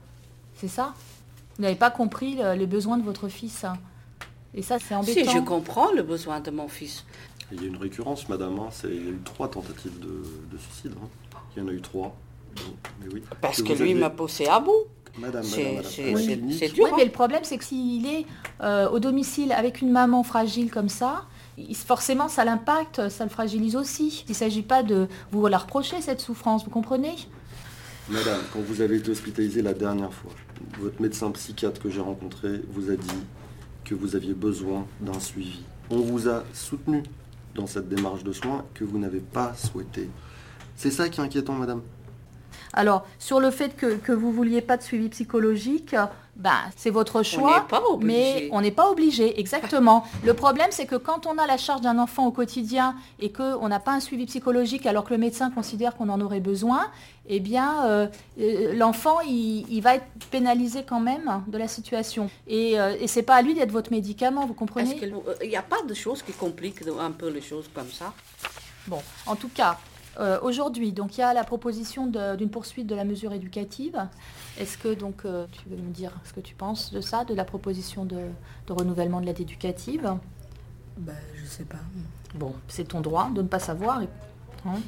C'est 0.61 0.69
ça 0.69 0.95
Vous 1.57 1.63
n'avez 1.63 1.75
pas 1.77 1.91
compris 1.91 2.37
le- 2.37 2.55
les 2.55 2.67
besoins 2.67 2.97
de 2.99 3.03
votre 3.03 3.29
fils. 3.29 3.65
hein. 3.65 3.75
Et 4.55 4.63
ça, 4.63 4.79
c'est 4.79 4.95
embêtant. 4.95 5.31
Si 5.31 5.39
je 5.39 5.39
comprends 5.45 5.93
le 5.93 6.03
besoin 6.03 6.41
de 6.41 6.51
mon 6.51 6.69
fils. 6.69 7.05
Il 7.53 7.63
y 7.63 7.65
a 7.65 7.69
une 7.69 7.77
récurrence, 7.77 8.29
madame. 8.29 8.59
hein, 8.59 8.69
c'est- 8.71 8.89
il 8.89 9.05
y 9.05 9.09
a 9.09 9.11
eu 9.11 9.21
trois 9.25 9.49
tentatives 9.49 9.99
de, 10.01 10.23
de 10.53 10.59
suicide. 10.59 10.93
hein. 11.03 11.09
Il 11.57 11.63
y 11.63 11.67
en 11.67 11.69
a 11.69 11.73
eu 11.73 11.81
trois. 11.81 12.15
Mais 13.01 13.13
oui. 13.13 13.23
Parce 13.41 13.63
que 13.63 13.73
lui 13.73 13.95
m'a 13.95 14.11
poussé 14.11 14.47
à 14.47 14.61
bout. 14.61 14.73
Madame, 15.19 15.43
c'est- 15.43 16.67
dur. 16.69 16.85
Oui, 16.85 16.91
mais 16.97 17.05
le 17.05 17.11
problème, 17.11 17.41
c'est 17.43 17.59
que 17.59 17.65
s'il 17.65 18.07
est 18.07 18.27
euh, 18.63 18.89
au 18.91 18.99
domicile 19.01 19.53
avec 19.53 19.81
une 19.81 19.91
maman 19.91 20.23
fragile 20.23 20.71
comme 20.71 20.89
ça, 20.89 21.25
il- 21.59 21.75
forcément, 21.75 22.29
ça 22.29 22.45
l'impacte, 22.45 23.09
ça 23.09 23.25
le 23.25 23.31
fragilise 23.31 23.75
aussi. 23.77 24.25
Il 24.29 24.31
ne 24.33 24.37
s'agit 24.37 24.63
pas 24.63 24.83
de 24.85 25.09
vous 25.33 25.45
la 25.49 25.59
reprocher, 25.59 26.01
cette 26.01 26.21
souffrance, 26.21 26.65
vous 26.65 26.71
comprenez? 26.71 27.17
Madame, 28.11 28.41
quand 28.53 28.59
vous 28.59 28.81
avez 28.81 28.97
été 28.97 29.09
hospitalisée 29.13 29.63
la 29.63 29.73
dernière 29.73 30.13
fois, 30.13 30.33
votre 30.81 31.01
médecin 31.01 31.31
psychiatre 31.31 31.81
que 31.81 31.89
j'ai 31.89 32.01
rencontré 32.01 32.61
vous 32.69 32.91
a 32.91 32.97
dit 32.97 33.23
que 33.85 33.95
vous 33.95 34.17
aviez 34.17 34.35
besoin 34.35 34.85
d'un 35.01 35.21
suivi. 35.21 35.63
On 35.91 36.01
vous 36.01 36.29
a 36.29 36.43
soutenu 36.53 37.05
dans 37.55 37.69
cette 37.69 37.89
démarche 37.89 38.25
de 38.25 38.33
soins 38.33 38.65
que 38.75 38.83
vous 38.83 38.99
n'avez 38.99 39.21
pas 39.21 39.55
souhaité. 39.55 40.11
C'est 40.75 40.91
ça 40.91 41.09
qui 41.09 41.21
est 41.21 41.23
inquiétant, 41.23 41.55
madame? 41.55 41.83
Alors, 42.73 43.07
sur 43.21 43.39
le 43.39 43.53
fait 43.53 43.77
que, 43.77 43.95
que 43.95 44.11
vous 44.11 44.33
vouliez 44.33 44.61
pas 44.61 44.77
de 44.77 44.83
suivi 44.83 45.09
psychologique, 45.09 45.95
ben, 46.41 46.57
c'est 46.75 46.89
votre 46.89 47.23
choix. 47.23 47.61
n'est 47.61 47.69
pas 47.69 47.83
obligé. 47.83 48.07
Mais 48.07 48.49
on 48.53 48.63
n'est 48.63 48.71
pas 48.71 48.91
obligé, 48.91 49.39
exactement. 49.39 50.05
Le 50.25 50.33
problème, 50.33 50.69
c'est 50.71 50.87
que 50.87 50.97
quand 50.97 51.27
on 51.27 51.37
a 51.37 51.47
la 51.47 51.59
charge 51.59 51.83
d'un 51.83 51.99
enfant 51.99 52.27
au 52.27 52.31
quotidien 52.31 52.97
et 53.21 53.31
qu'on 53.31 53.69
n'a 53.69 53.79
pas 53.79 53.93
un 53.93 54.01
suivi 54.01 54.25
psychologique 54.25 54.87
alors 54.87 55.05
que 55.05 55.13
le 55.13 55.19
médecin 55.19 55.51
considère 55.51 55.95
qu'on 55.97 56.09
en 56.09 56.19
aurait 56.23 56.41
besoin, 56.41 56.87
eh 57.29 57.41
bien, 57.41 57.85
euh, 57.85 58.07
euh, 58.41 58.73
l'enfant, 58.75 59.21
il, 59.21 59.67
il 59.69 59.83
va 59.83 59.97
être 59.97 60.07
pénalisé 60.31 60.83
quand 60.83 61.01
même 61.01 61.43
de 61.47 61.59
la 61.59 61.69
situation. 61.69 62.31
Et, 62.49 62.81
euh, 62.81 62.97
et 62.99 63.07
c'est 63.07 63.23
pas 63.23 63.35
à 63.35 63.43
lui 63.43 63.55
d'être 63.55 63.71
votre 63.71 63.91
médicament, 63.91 64.47
vous 64.47 64.55
comprenez? 64.55 64.97
Qu'il 64.97 65.15
n'y 65.47 65.57
a 65.57 65.63
pas 65.63 65.83
de 65.87 65.93
choses 65.93 66.23
qui 66.23 66.33
compliquent 66.33 66.83
un 66.99 67.11
peu 67.11 67.29
les 67.29 67.43
choses 67.43 67.69
comme 67.75 67.91
ça? 67.91 68.15
Bon, 68.87 69.03
en 69.27 69.37
tout 69.37 69.51
cas, 69.51 69.79
euh, 70.19 70.39
aujourd'hui, 70.43 70.93
donc 70.93 71.17
il 71.17 71.21
y 71.21 71.25
a 71.25 71.33
la 71.33 71.45
proposition 71.45 72.07
d'une 72.07 72.51
poursuite 72.51 72.87
de 72.87 72.95
la 72.95 73.05
mesure 73.05 73.33
éducative. 73.33 73.97
Est-ce 74.59 74.77
que 74.77 74.93
donc 74.95 75.25
euh, 75.25 75.47
tu 75.53 75.69
veux 75.69 75.77
me 75.77 75.93
dire 75.93 76.13
ce 76.25 76.33
que 76.33 76.41
tu 76.41 76.55
penses 76.55 76.93
de 76.93 77.01
ça, 77.01 77.25
de 77.25 77.35
la 77.35 77.45
proposition 77.45 78.05
de, 78.05 78.19
de 78.67 78.73
renouvellement 78.73 79.21
de 79.21 79.27
l'aide 79.27 79.41
éducative? 79.41 80.17
Bah, 80.99 81.13
je 81.37 81.47
sais 81.47 81.65
pas. 81.65 81.79
Bon, 82.35 82.55
c'est 82.69 82.89
ton 82.89 83.01
droit 83.01 83.31
de 83.35 83.43
ne 83.43 83.49
pas 83.49 83.59
savoir. 83.61 84.01
hein. 84.67 84.79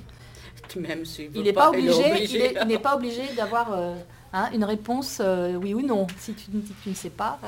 Même 0.76 1.02
Il 1.34 1.42
n'est 1.42 1.52
pas, 1.52 1.68
obligé, 1.70 2.24
il 2.24 2.36
est- 2.36 2.56
il 2.62 2.66
n'est 2.68 2.78
pas 2.78 2.94
obligé 2.96 3.22
d'avoir 3.36 3.72
euh, 3.72 3.94
hein, 4.32 4.48
une 4.54 4.64
réponse 4.64 5.18
euh, 5.20 5.54
oui 5.56 5.74
ou 5.74 5.82
non. 5.82 6.06
Si 6.18 6.32
tu, 6.34 6.44
si 6.44 6.74
tu 6.82 6.88
ne 6.88 6.94
sais 6.94 7.10
pas. 7.10 7.38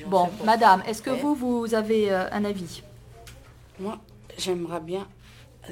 Gens, 0.00 0.08
Bon, 0.08 0.28
madame, 0.44 0.82
est-ce 0.86 1.02
que 1.02 1.10
vous, 1.10 1.34
vous 1.34 1.74
avez 1.74 2.12
euh, 2.12 2.28
un 2.30 2.44
avis? 2.44 2.82
Moi, 3.80 3.98
j'aimerais 4.38 4.80
bien 4.80 5.06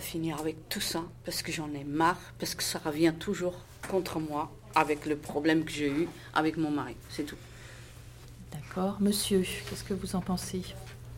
finir 0.01 0.39
avec 0.39 0.69
tout 0.69 0.81
ça 0.81 1.03
parce 1.25 1.43
que 1.43 1.53
j'en 1.53 1.73
ai 1.75 1.85
marre, 1.85 2.21
parce 2.39 2.55
que 2.55 2.63
ça 2.63 2.79
revient 2.79 3.13
toujours 3.19 3.55
contre 3.89 4.19
moi 4.21 4.51
avec 4.75 5.07
le 5.07 5.17
problème 5.17 5.65
que 5.65 5.71
j'ai 5.71 5.91
eu 5.91 6.09
avec 6.35 6.57
mon 6.57 6.71
mari. 6.71 6.97
C'est 7.11 7.25
tout. 7.25 7.37
D'accord. 8.53 8.97
Monsieur, 9.01 9.41
qu'est-ce 9.41 9.85
que 9.85 9.95
vous 9.95 10.17
en 10.17 10.21
pensez? 10.21 10.63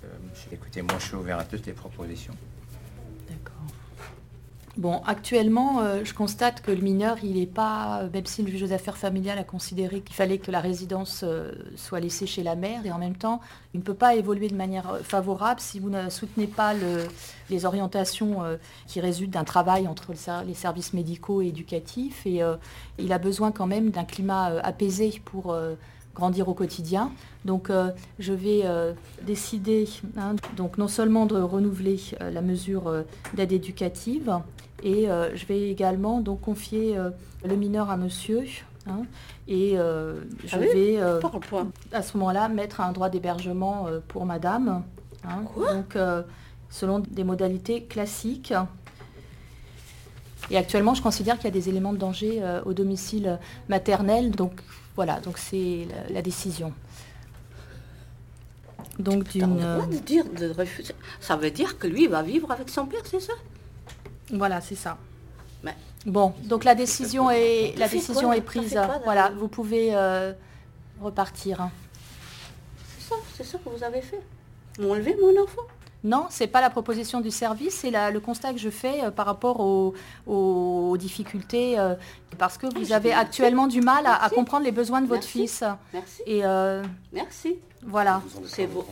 Euh, 0.04 0.08
écoutez, 0.52 0.82
moi 0.82 0.96
je 0.98 1.06
suis 1.06 1.16
ouvert 1.16 1.38
à 1.38 1.44
toutes 1.44 1.66
les 1.66 1.72
propositions. 1.72 2.34
Bon, 4.80 5.02
actuellement, 5.06 5.80
euh, 5.80 6.04
je 6.04 6.14
constate 6.14 6.62
que 6.62 6.70
le 6.70 6.80
mineur, 6.80 7.18
il 7.22 7.34
n'est 7.34 7.44
pas, 7.44 8.04
même 8.14 8.24
si 8.24 8.42
le 8.42 8.50
juge 8.50 8.62
aux 8.62 8.72
affaires 8.72 8.96
familiales 8.96 9.38
a 9.38 9.44
considéré 9.44 10.00
qu'il 10.00 10.16
fallait 10.16 10.38
que 10.38 10.50
la 10.50 10.60
résidence 10.60 11.20
euh, 11.22 11.52
soit 11.76 12.00
laissée 12.00 12.26
chez 12.26 12.42
la 12.42 12.56
mère, 12.56 12.86
et 12.86 12.90
en 12.90 12.96
même 12.96 13.14
temps, 13.14 13.42
il 13.74 13.80
ne 13.80 13.84
peut 13.84 13.92
pas 13.92 14.14
évoluer 14.14 14.48
de 14.48 14.54
manière 14.54 14.88
euh, 14.88 15.00
favorable 15.02 15.60
si 15.60 15.80
vous 15.80 15.90
ne 15.90 16.08
soutenez 16.08 16.46
pas 16.46 16.72
le- 16.72 17.06
les 17.50 17.66
orientations 17.66 18.36
qui 18.86 19.00
résultent 19.00 19.32
d'un 19.32 19.44
travail 19.44 19.86
entre 19.86 20.12
les 20.46 20.54
services 20.54 20.94
médicaux 20.94 21.42
et 21.42 21.48
éducatifs. 21.48 22.24
Et 22.24 22.40
il 22.98 23.12
a 23.12 23.18
besoin 23.18 23.50
quand 23.50 23.66
même 23.66 23.90
d'un 23.90 24.04
climat 24.04 24.52
apaisé 24.62 25.20
pour, 25.24 25.56
grandir 26.14 26.48
au 26.48 26.54
quotidien. 26.54 27.10
Donc 27.44 27.70
je 28.20 28.32
vais 28.32 28.62
décider 29.22 29.88
hein, 30.16 30.36
donc 30.56 30.78
non 30.78 30.86
seulement 30.86 31.26
de 31.26 31.40
renouveler 31.40 31.98
la 32.20 32.40
mesure 32.40 33.04
d'aide 33.34 33.50
éducative, 33.50 34.40
et 34.82 35.06
je 35.34 35.46
vais 35.46 35.70
également 35.70 36.20
donc 36.20 36.40
confier 36.42 36.96
le 37.44 37.56
mineur 37.56 37.90
à 37.90 37.96
monsieur 37.96 38.44
hein, 38.86 39.02
et 39.48 39.72
je 39.76 40.16
Ah 40.52 40.58
oui 40.60 40.66
vais 40.72 41.00
à 41.92 42.02
ce 42.02 42.16
moment-là 42.16 42.48
mettre 42.48 42.80
un 42.80 42.92
droit 42.92 43.08
d'hébergement 43.08 43.86
euh, 43.86 44.00
pour 44.06 44.26
madame. 44.26 44.82
hein. 45.24 45.42
donc, 45.56 45.96
euh, 45.96 46.22
selon 46.70 47.00
des 47.00 47.24
modalités 47.24 47.82
classiques. 47.84 48.54
Et 50.50 50.56
actuellement, 50.56 50.94
je 50.94 51.02
considère 51.02 51.36
qu'il 51.36 51.44
y 51.44 51.48
a 51.48 51.52
des 51.52 51.68
éléments 51.68 51.92
de 51.92 51.98
danger 51.98 52.38
euh, 52.42 52.60
au 52.64 52.72
domicile 52.72 53.38
maternel. 53.68 54.30
Donc, 54.30 54.52
voilà, 54.96 55.20
donc 55.20 55.38
c'est 55.38 55.86
la, 56.08 56.14
la 56.14 56.22
décision. 56.22 56.72
Donc, 58.98 59.28
d'une. 59.28 59.56
droit 59.56 59.86
de 59.86 59.96
dire 59.98 60.24
de 60.38 60.50
refuser. 60.50 60.94
Ça 61.20 61.36
veut 61.36 61.50
dire 61.50 61.78
que 61.78 61.86
lui 61.86 62.04
il 62.04 62.08
va 62.10 62.22
vivre 62.22 62.50
avec 62.50 62.68
son 62.68 62.86
père, 62.86 63.00
c'est 63.04 63.20
ça? 63.20 63.32
Voilà, 64.32 64.60
c'est 64.60 64.74
ça. 64.76 64.96
Bon, 66.06 66.32
donc 66.44 66.64
la 66.64 66.74
décision 66.74 67.30
est, 67.30 67.74
la 67.76 67.86
décision 67.86 68.28
quoi 68.28 68.36
est 68.36 68.40
prise. 68.40 68.72
quoi, 68.72 69.00
Voilà, 69.04 69.30
vous 69.36 69.48
pouvez 69.48 69.90
euh, 69.94 70.32
repartir. 70.98 71.68
C'est 72.96 73.08
ça, 73.10 73.16
c'est 73.36 73.44
ça 73.44 73.58
que 73.58 73.68
vous 73.68 73.84
avez 73.84 74.00
fait. 74.00 74.20
M'enlever 74.78 75.14
mon 75.20 75.42
enfant. 75.42 75.62
Non, 76.02 76.26
c'est 76.30 76.46
pas 76.46 76.60
la 76.60 76.70
proposition 76.70 77.20
du 77.20 77.30
service, 77.30 77.74
c'est 77.74 77.90
le 77.90 78.20
constat 78.20 78.52
que 78.52 78.58
je 78.58 78.70
fais 78.70 79.04
euh, 79.04 79.10
par 79.10 79.26
rapport 79.26 79.60
aux, 79.60 79.94
aux 80.26 80.96
difficultés, 80.96 81.78
euh, 81.78 81.94
parce 82.38 82.56
que 82.56 82.66
vous 82.66 82.84
je 82.86 82.92
avez 82.94 83.12
actuellement 83.12 83.66
du 83.66 83.80
mal 83.82 84.06
à, 84.06 84.30
comprendre 84.30 84.64
les 84.64 84.72
besoins 84.72 85.02
de 85.02 85.06
votre 85.06 85.22
Merci. 85.22 85.38
fils. 85.40 85.64
Merci. 85.92 86.22
Et 86.26 86.40
euh, 86.44 86.82
Merci. 87.12 87.56
voilà. 87.82 88.22
Vous 88.34 88.42
C'est 88.46 88.66
beau. 88.66 88.86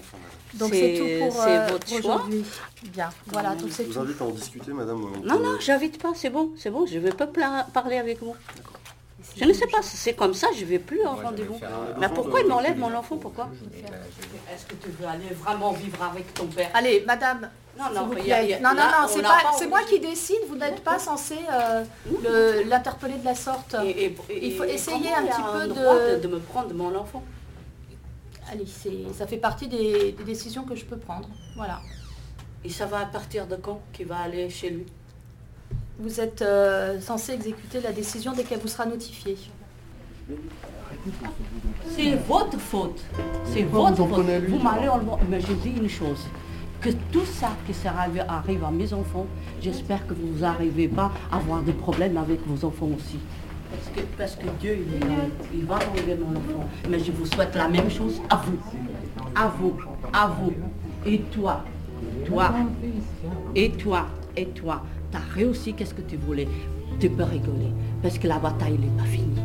Donc 0.54 0.70
c'est 0.72 0.94
tout 0.98 1.30
pour, 1.30 1.42
euh, 1.42 1.66
votre 1.70 1.88
choix. 1.88 1.98
aujourd'hui. 1.98 2.44
Bien, 2.92 3.10
voilà, 3.26 3.54
donc 3.54 3.70
c'est 3.70 3.84
Je 3.84 3.88
vous 3.88 3.94
tout. 3.94 4.00
invite 4.00 4.20
à 4.20 4.24
en 4.24 4.30
discuter, 4.30 4.72
madame. 4.72 5.02
On 5.04 5.20
Non, 5.26 5.38
non, 5.40 5.56
j'invite 5.60 6.00
pas, 6.00 6.12
c'est 6.14 6.30
bon, 6.30 6.52
c'est 6.56 6.70
bon, 6.70 6.86
je 6.86 6.94
ne 6.96 7.00
vais 7.00 7.12
pas 7.12 7.26
parler 7.72 7.96
avec 7.96 8.22
vous. 8.22 8.34
Je 9.38 9.44
ne 9.44 9.52
sais 9.52 9.66
pas, 9.66 9.82
si 9.82 9.96
c'est 9.96 10.14
comme 10.14 10.34
ça, 10.34 10.48
je 10.56 10.60
ne 10.62 10.66
vais 10.66 10.78
plus 10.78 11.04
en 11.04 11.14
rendez-vous. 11.16 11.58
Mais 12.00 12.08
pourquoi 12.08 12.40
il 12.40 12.46
m'enlève 12.48 12.78
mon 12.78 12.92
enfant 12.94 13.16
Pourquoi 13.16 13.48
Et 13.74 13.78
Est-ce 14.52 14.66
que 14.66 14.74
tu 14.74 14.88
veux 14.98 15.06
aller 15.06 15.32
vraiment 15.34 15.72
vivre 15.72 16.02
avec 16.02 16.32
ton 16.34 16.46
père? 16.46 16.70
Allez, 16.74 17.04
madame. 17.06 17.48
Non, 17.78 17.84
s'il 17.86 17.94
non, 17.94 18.06
vous 18.06 18.14
il 18.18 18.26
y 18.26 18.32
a- 18.32 18.36
plaît. 18.38 18.44
il 18.46 18.50
y 18.50 18.54
a- 18.54 18.58
non, 18.60 18.70
non, 18.70 18.74
là, 18.76 18.84
non, 19.02 19.04
on 19.04 19.08
c'est 19.08 19.22
pas, 19.22 19.68
moi 19.68 19.80
qui 19.88 20.00
décide. 20.00 20.40
Vous 20.48 20.56
n'êtes 20.56 20.80
pas 20.82 20.98
censé 20.98 21.36
euh, 21.52 21.84
le- 22.24 22.68
l'interpeller 22.68 23.14
de 23.18 23.24
la 23.24 23.36
sorte. 23.36 23.76
Et- 23.84 24.06
et- 24.06 24.16
Il 24.42 24.56
faut 24.56 24.64
et 24.64 24.70
essayer 24.74 25.14
un 25.14 25.22
petit 25.24 25.42
peu 25.52 25.68
droit 25.68 25.94
de- 25.94 26.16
de... 26.16 26.20
de 26.22 26.28
me 26.28 26.40
prendre 26.40 26.74
mon 26.74 26.92
enfant? 26.96 27.22
Allez, 28.50 28.64
ça 29.16 29.26
fait 29.28 29.36
partie 29.36 29.68
des, 29.68 30.10
des 30.12 30.24
décisions 30.24 30.64
que 30.64 30.74
je 30.74 30.84
peux 30.84 30.96
prendre. 30.96 31.28
Voilà. 31.54 31.80
Et 32.64 32.70
ça 32.70 32.86
va 32.86 32.98
à 33.00 33.06
partir 33.06 33.46
de 33.46 33.54
quand? 33.56 33.80
Qu'il 33.92 34.06
va 34.06 34.18
aller 34.18 34.50
chez 34.50 34.70
lui? 34.70 34.86
Vous 35.98 36.20
êtes 36.20 36.42
euh, 36.42 37.00
censé 37.00 37.32
exécuter 37.32 37.80
la 37.80 37.92
décision 37.92 38.32
dès 38.32 38.44
qu'elle 38.44 38.60
vous 38.60 38.68
sera 38.68 38.86
notifiée. 38.86 39.36
C'est 41.96 42.14
votre 42.28 42.58
faute. 42.58 43.00
C'est 43.44 43.62
votre 43.62 43.96
faute. 43.96 44.26
Vous 44.48 44.58
m'allez 44.58 44.88
enlever. 44.88 45.10
Mais 45.28 45.40
je 45.40 45.52
dis 45.54 45.70
une 45.70 45.88
chose. 45.88 46.26
Que 46.80 46.90
tout 47.10 47.24
ça 47.24 47.50
qui 47.66 47.88
arrivé 47.88 48.20
arrive 48.28 48.62
à 48.62 48.70
mes 48.70 48.92
enfants, 48.92 49.26
j'espère 49.60 50.06
que 50.06 50.14
vous 50.14 50.38
n'arrivez 50.40 50.86
pas 50.86 51.10
à 51.32 51.38
avoir 51.38 51.62
des 51.62 51.72
problèmes 51.72 52.16
avec 52.16 52.46
vos 52.46 52.64
enfants 52.64 52.88
aussi. 52.96 53.18
Parce 53.70 53.88
que, 53.96 54.00
parce 54.16 54.36
que 54.36 54.46
Dieu, 54.60 54.78
il, 54.86 54.94
est- 54.94 55.58
il 55.58 55.64
va 55.66 55.76
enlever 55.90 56.14
mon 56.16 56.30
enfant. 56.38 56.68
Mais 56.88 57.00
je 57.00 57.10
vous 57.10 57.26
souhaite 57.26 57.56
la 57.56 57.68
même 57.68 57.90
chose 57.90 58.20
à 58.30 58.36
vous. 58.36 58.58
À 59.34 59.48
vous. 59.48 59.76
À 60.12 60.28
vous. 60.28 60.52
Et 61.04 61.18
toi. 61.22 61.64
Toi. 62.26 62.52
Et 63.56 63.70
toi. 63.72 64.06
Et 64.36 64.46
toi. 64.46 64.82
T'as 65.10 65.18
réussi, 65.34 65.74
qu'est-ce 65.74 65.94
que 65.94 66.02
tu 66.02 66.16
voulais? 66.16 66.48
Tu 67.00 67.08
peux 67.08 67.22
rigoler. 67.22 67.72
Parce 68.02 68.18
que 68.18 68.28
la 68.28 68.38
bataille, 68.38 68.78
n'est 68.78 68.96
pas 68.98 69.04
finie. 69.04 69.42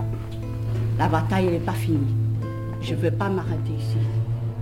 La 0.98 1.08
bataille, 1.08 1.48
elle 1.48 1.54
n'est 1.54 1.60
pas 1.60 1.74
finie. 1.74 2.14
Je 2.82 2.96
ne 2.96 3.00
vais 3.00 3.12
pas 3.12 3.30
m'arrêter 3.30 3.74
ici. 3.78 3.98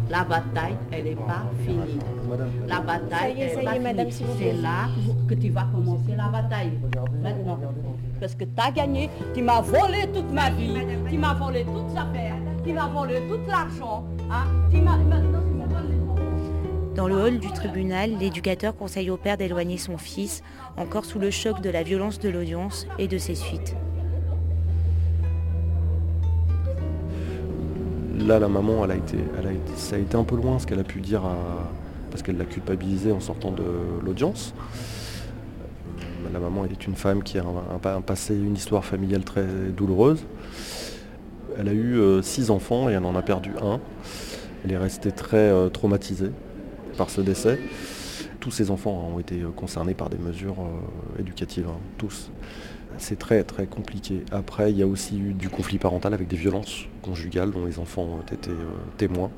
La 0.10 0.24
bataille, 0.24 0.76
elle 0.92 1.06
n'est 1.06 1.16
pas 1.16 1.44
finie. 1.66 2.00
La 2.68 2.82
bataille, 2.82 3.40
est, 3.40 3.56
elle 3.58 3.84
n'est 3.84 3.94
pas 3.94 4.12
finie. 4.12 4.30
C'est 4.38 4.54
là 4.54 4.90
que 5.28 5.34
tu 5.34 5.50
vas 5.50 5.68
commencer 5.74 6.16
la 6.16 6.28
bataille. 6.28 6.72
Maintenant. 7.22 7.60
Parce 8.20 8.36
que 8.36 8.44
tu 8.44 8.52
as 8.58 8.72
gagné, 8.72 9.10
tu 9.34 9.42
m'as 9.42 9.62
volé 9.62 10.08
toute 10.14 10.32
ma 10.32 10.52
vie, 10.52 10.76
tu 11.10 11.18
m'as 11.18 11.34
volé 11.34 11.66
toutes 11.66 11.92
les 11.92 11.98
affaires, 11.98 12.36
tu 12.64 12.72
m'as 12.72 12.88
volé 12.88 13.16
tout 13.28 13.40
l'argent. 13.48 14.06
Hein? 14.30 14.46
Tu 14.72 14.80
m'as... 14.80 14.98
Dans 16.96 17.08
le 17.08 17.16
hall 17.16 17.40
du 17.40 17.48
tribunal, 17.48 18.18
l'éducateur 18.20 18.76
conseille 18.76 19.10
au 19.10 19.16
père 19.16 19.38
d'éloigner 19.38 19.78
son 19.78 19.98
fils, 19.98 20.44
encore 20.76 21.06
sous 21.06 21.20
le 21.20 21.32
choc 21.32 21.62
de 21.62 21.70
la 21.70 21.84
violence 21.84 22.20
de 22.20 22.28
l'audience 22.28 22.86
et 23.00 23.08
de 23.08 23.18
ses 23.18 23.34
suites. 23.34 23.78
Là, 28.20 28.40
la 28.40 28.50
maman, 28.50 28.86
ça 29.78 29.96
a 29.96 30.00
été 30.00 30.18
un 30.18 30.26
peu 30.26 30.36
loin 30.36 30.60
ce 30.60 30.68
qu'elle 30.68 30.80
a 30.80 30.84
pu 30.84 31.00
dire 31.00 31.22
parce 32.10 32.24
qu'elle 32.24 32.38
l'a 32.38 32.46
culpabilisé 32.46 33.14
en 33.14 33.22
sortant 33.22 33.52
de 33.52 33.64
l'audience. 34.04 34.54
La 36.34 36.40
maman 36.40 36.66
est 36.66 36.86
une 36.86 36.96
femme 36.96 37.24
qui 37.24 37.40
a 37.40 37.46
un 37.86 38.02
passé, 38.02 38.36
une 38.36 38.56
histoire 38.56 38.84
familiale 38.84 39.24
très 39.24 39.46
douloureuse. 39.76 40.26
Elle 41.58 41.70
a 41.70 41.74
eu 41.74 41.98
euh, 41.98 42.22
six 42.22 42.50
enfants 42.50 42.90
et 42.90 42.94
elle 42.94 43.06
en 43.06 43.16
a 43.16 43.22
perdu 43.22 43.52
un. 43.62 43.80
Elle 44.64 44.72
est 44.72 44.78
restée 44.78 45.12
très 45.12 45.38
euh, 45.38 45.70
traumatisée 45.70 46.32
par 46.98 47.10
ce 47.10 47.22
décès. 47.22 47.60
Tous 48.40 48.52
ces 48.52 48.72
enfants 48.72 49.12
ont 49.14 49.20
été 49.20 49.42
euh, 49.42 49.50
concernés 49.50 49.94
par 49.94 50.10
des 50.10 50.18
mesures 50.18 50.58
euh, 50.60 51.20
éducatives, 51.22 51.68
hein, 51.68 51.78
tous. 51.98 52.32
C'est 52.98 53.18
très 53.18 53.44
très 53.44 53.68
compliqué. 53.68 54.24
Après, 54.32 54.72
il 54.72 54.78
y 54.78 54.84
a 54.84 54.88
aussi 54.88 55.18
eu 55.20 55.34
du 55.34 55.50
conflit 55.50 55.78
parental 55.78 56.14
avec 56.14 56.28
des 56.28 56.36
violences 56.36 56.86
conjugales 57.02 57.52
dont 57.52 57.66
les 57.66 57.80
enfants 57.80 58.04
ont 58.04 58.22
été 58.34 58.50
euh, 58.50 58.66
témoins. 58.98 59.32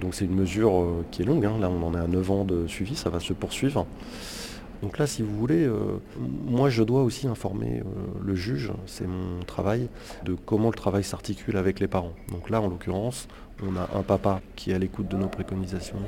Donc 0.00 0.14
c'est 0.14 0.24
une 0.24 0.34
mesure 0.34 0.86
qui 1.10 1.20
est 1.20 1.24
longue. 1.26 1.44
hein. 1.44 1.58
Là, 1.60 1.68
on 1.68 1.82
en 1.86 1.94
est 1.94 2.00
à 2.00 2.06
9 2.06 2.30
ans 2.30 2.44
de 2.46 2.66
suivi, 2.66 2.96
ça 2.96 3.10
va 3.10 3.20
se 3.20 3.34
poursuivre. 3.34 3.86
Donc 4.82 4.98
là, 4.98 5.06
si 5.06 5.22
vous 5.22 5.36
voulez, 5.36 5.64
euh, 5.64 5.98
moi 6.18 6.68
je 6.68 6.82
dois 6.82 7.02
aussi 7.04 7.28
informer 7.28 7.80
euh, 7.80 7.84
le 8.24 8.34
juge, 8.34 8.72
c'est 8.86 9.06
mon 9.06 9.40
travail, 9.46 9.88
de 10.24 10.34
comment 10.34 10.68
le 10.68 10.74
travail 10.74 11.04
s'articule 11.04 11.56
avec 11.56 11.78
les 11.78 11.86
parents. 11.86 12.12
Donc 12.32 12.50
là, 12.50 12.60
en 12.60 12.68
l'occurrence, 12.68 13.28
on 13.62 13.76
a 13.76 13.88
un 13.96 14.02
papa 14.02 14.40
qui 14.56 14.72
est 14.72 14.74
à 14.74 14.78
l'écoute 14.78 15.06
de 15.08 15.16
nos 15.16 15.28
préconisations 15.28 15.98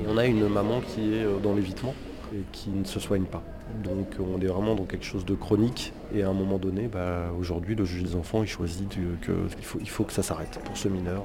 et 0.00 0.06
on 0.08 0.18
a 0.18 0.26
une 0.26 0.48
maman 0.48 0.80
qui 0.80 1.14
est 1.14 1.24
euh, 1.24 1.38
dans 1.38 1.54
l'évitement 1.54 1.94
et 2.34 2.40
qui 2.50 2.70
ne 2.70 2.84
se 2.84 2.98
soigne 2.98 3.24
pas. 3.24 3.42
Donc 3.84 4.08
on 4.18 4.40
est 4.40 4.46
vraiment 4.46 4.74
dans 4.74 4.84
quelque 4.84 5.04
chose 5.04 5.24
de 5.24 5.34
chronique 5.34 5.92
et 6.12 6.22
à 6.24 6.28
un 6.28 6.32
moment 6.32 6.58
donné, 6.58 6.88
bah, 6.88 7.26
aujourd'hui, 7.38 7.76
le 7.76 7.84
juge 7.84 8.02
des 8.02 8.16
enfants, 8.16 8.42
il 8.42 8.48
choisit 8.48 8.88
du- 8.88 9.16
que 9.20 9.32
il 9.58 9.64
faut, 9.64 9.78
faut 9.86 10.04
que 10.04 10.12
ça 10.12 10.24
s'arrête 10.24 10.58
pour 10.64 10.76
ce 10.76 10.88
mineur. 10.88 11.24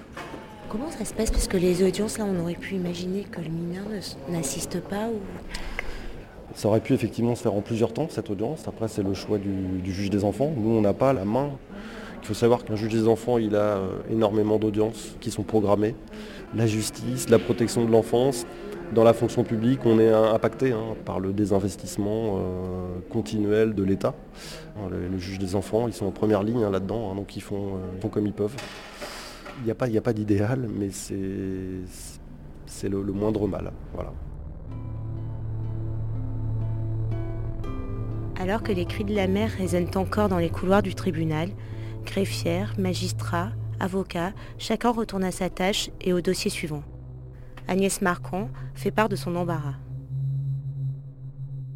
Comment 0.70 0.92
ça 0.92 1.06
se 1.06 1.14
passe? 1.14 1.32
Parce 1.32 1.48
que 1.48 1.58
les 1.58 1.82
audiences, 1.82 2.18
là, 2.20 2.26
on 2.26 2.40
aurait 2.42 2.54
pu 2.54 2.76
imaginer 2.76 3.24
que 3.24 3.42
le 3.42 3.50
mineur 3.50 3.86
ne- 3.90 4.34
n'assiste 4.34 4.80
pas 4.82 5.08
ou... 5.08 5.20
Ça 6.56 6.68
aurait 6.70 6.80
pu 6.80 6.94
effectivement 6.94 7.36
se 7.36 7.44
faire 7.44 7.54
en 7.54 7.62
plusieurs 7.62 7.94
temps, 7.94 8.08
cette 8.10 8.30
audience. 8.30 8.68
Après, 8.68 8.88
c'est 8.88 9.04
le 9.04 9.14
choix 9.14 9.38
du, 9.38 9.82
juge 9.86 10.10
des 10.10 10.24
enfants. 10.24 10.52
Nous, 10.56 10.70
on 10.70 10.82
n'a 10.82 10.94
pas 10.94 11.14
la 11.14 11.26
main. 11.26 11.52
Il 12.22 12.28
faut 12.28 12.34
savoir 12.34 12.66
qu'un 12.66 12.76
juge 12.76 12.92
des 12.92 13.08
enfants, 13.08 13.38
il 13.38 13.56
a 13.56 13.78
euh, 13.78 13.90
énormément 14.10 14.58
d'audiences 14.58 15.16
qui 15.20 15.32
sont 15.32 15.44
programmées. 15.44 15.96
La 16.56 16.66
justice, 16.66 17.30
la 17.30 17.40
protection 17.40 17.86
de 17.86 17.92
l'enfance. 17.92 18.46
Dans 18.94 19.04
la 19.04 19.14
fonction 19.14 19.44
publique, 19.44 19.82
on 19.86 20.00
est 20.00 20.08
euh, 20.08 20.34
impacté 20.34 20.72
hein, 20.72 20.96
par 21.04 21.20
le 21.20 21.34
désinvestissement 21.34 22.38
euh, 22.38 23.00
continuel 23.10 23.76
de 23.76 23.84
l'État. 23.84 24.16
Hein, 24.78 24.90
Le, 24.90 25.18
juge 25.18 25.40
des 25.40 25.56
enfants, 25.56 25.88
ils 25.88 25.94
sont 25.94 26.06
en 26.06 26.12
première 26.12 26.42
ligne 26.42 26.64
hein, 26.64 26.72
là-dedans, 26.72 27.12
hein, 27.12 27.16
donc 27.16 27.36
ils 27.36 27.42
font, 27.42 27.76
euh, 27.76 28.08
comme 28.08 28.26
ils 28.26 28.34
peuvent. 28.34 28.56
Il 29.60 29.66
n'y 29.66 29.72
a 29.72 30.02
pas, 30.02 30.14
d'idéal, 30.14 30.70
mais 30.74 30.90
c'est 30.92 31.18
c'est 32.66 32.90
le, 32.90 33.02
le 33.02 33.12
moindre 33.12 33.48
mal. 33.48 33.72
Voilà. 33.94 34.14
Alors 38.40 38.62
que 38.62 38.72
les 38.72 38.86
cris 38.86 39.04
de 39.04 39.16
la 39.16 39.28
mère 39.28 39.50
résonnent 39.50 39.90
encore 39.96 40.30
dans 40.30 40.38
les 40.38 40.52
couloirs 40.52 40.84
du 40.84 40.94
tribunal, 40.94 41.50
greffière, 42.06 42.76
magistrat, 42.78 43.50
avocat, 43.80 44.34
chacun 44.60 44.92
retourne 44.92 45.24
à 45.24 45.32
sa 45.32 45.50
tâche 45.50 45.90
et 46.02 46.14
au 46.14 46.22
dossier 46.22 46.52
suivant. 46.52 46.84
Agnès 47.68 48.02
Marquand 48.02 48.50
fait 48.76 48.92
part 48.92 49.10
de 49.10 49.16
son 49.16 49.36
embarras. 49.36 49.76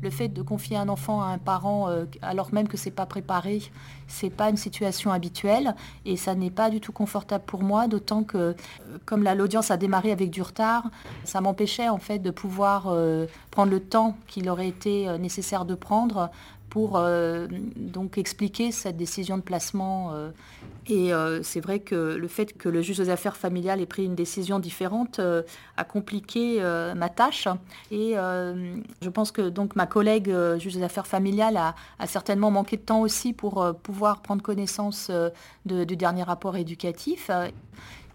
Le 0.01 0.09
fait 0.09 0.27
de 0.29 0.41
confier 0.41 0.77
un 0.77 0.89
enfant 0.89 1.21
à 1.21 1.25
un 1.27 1.37
parent 1.37 1.87
euh, 1.89 2.05
alors 2.23 2.51
même 2.53 2.67
que 2.67 2.75
c'est 2.77 2.89
pas 2.91 3.05
préparé, 3.05 3.61
c'est 4.07 4.31
pas 4.31 4.49
une 4.49 4.57
situation 4.57 5.11
habituelle 5.11 5.75
et 6.05 6.17
ça 6.17 6.33
n'est 6.33 6.49
pas 6.49 6.69
du 6.71 6.79
tout 6.81 6.91
confortable 6.91 7.43
pour 7.45 7.61
moi, 7.61 7.87
d'autant 7.87 8.23
que 8.23 8.37
euh, 8.37 8.53
comme 9.05 9.21
la- 9.23 9.35
l'audience 9.35 9.69
a 9.69 9.77
démarré 9.77 10.11
avec 10.11 10.31
du 10.31 10.41
retard, 10.41 10.89
ça 11.23 11.39
m'empêchait 11.39 11.87
en 11.89 11.99
fait 11.99 12.17
de 12.19 12.31
pouvoir 12.31 12.85
euh, 12.87 13.27
prendre 13.51 13.71
le 13.71 13.79
temps 13.79 14.15
qu'il 14.27 14.49
aurait 14.49 14.67
été 14.69 15.07
nécessaire 15.19 15.65
de 15.65 15.75
prendre 15.75 16.31
pour 16.71 17.03
donc 17.75 18.17
expliquer 18.17 18.71
cette 18.71 18.95
décision 18.95 19.37
de 19.37 19.43
placement. 19.43 20.13
et 20.87 21.11
c'est 21.43 21.59
vrai 21.59 21.79
que 21.79 22.15
le 22.15 22.27
fait 22.29 22.57
que 22.57 22.69
le 22.69 22.81
juge 22.81 23.01
aux 23.01 23.09
affaires 23.09 23.35
familiales 23.35 23.81
ait 23.81 23.85
pris 23.85 24.05
une 24.05 24.15
décision 24.15 24.57
différente 24.57 25.19
a 25.75 25.83
compliqué 25.83 26.61
ma 26.95 27.09
tâche. 27.09 27.49
Et 27.91 28.13
je 28.13 29.09
pense 29.09 29.31
que 29.31 29.49
donc 29.49 29.75
ma 29.75 29.85
collègue 29.85 30.33
juge 30.59 30.77
aux 30.77 30.83
affaires 30.83 31.07
familiales 31.07 31.57
a, 31.57 32.07
certainement 32.07 32.51
manqué 32.51 32.77
de 32.77 32.83
temps 32.83 33.01
aussi 33.01 33.33
pour 33.33 33.75
pouvoir 33.83 34.21
prendre 34.21 34.41
connaissance 34.41 35.11
du 35.65 35.97
dernier 35.97 36.23
rapport 36.23 36.55
éducatif. 36.55 37.29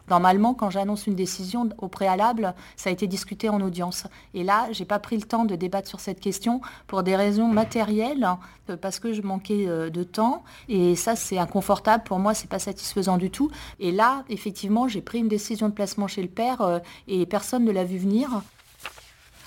Normalement, 0.08 0.54
quand 0.54 0.70
j'annonce 0.70 1.06
une 1.06 1.14
décision 1.14 1.68
au 1.78 1.88
préalable, 1.88 2.54
ça 2.76 2.90
a 2.90 2.92
été 2.92 3.06
discuté 3.06 3.48
en 3.48 3.60
audience. 3.60 4.06
Et 4.34 4.44
là, 4.44 4.68
je 4.72 4.80
n'ai 4.80 4.86
pas 4.86 4.98
pris 4.98 5.16
le 5.16 5.22
temps 5.22 5.44
de 5.44 5.54
débattre 5.56 5.88
sur 5.88 6.00
cette 6.00 6.20
question 6.20 6.60
pour 6.86 7.02
des 7.02 7.16
raisons 7.16 7.48
matérielles, 7.48 8.24
hein, 8.24 8.38
parce 8.80 8.98
que 9.00 9.12
je 9.12 9.22
manquais 9.22 9.66
euh, 9.66 9.90
de 9.90 10.02
temps. 10.02 10.44
Et 10.68 10.96
ça, 10.96 11.16
c'est 11.16 11.38
inconfortable 11.38 12.04
pour 12.04 12.18
moi, 12.18 12.34
c'est 12.34 12.48
pas 12.48 12.58
satisfaisant 12.58 13.16
du 13.16 13.30
tout. 13.30 13.50
Et 13.80 13.92
là, 13.92 14.24
effectivement, 14.28 14.88
j'ai 14.88 15.02
pris 15.02 15.18
une 15.18 15.28
décision 15.28 15.68
de 15.68 15.74
placement 15.74 16.08
chez 16.08 16.22
le 16.22 16.28
père 16.28 16.60
euh, 16.60 16.78
et 17.08 17.26
personne 17.26 17.64
ne 17.64 17.72
l'a 17.72 17.84
vu 17.84 17.98
venir. 17.98 18.42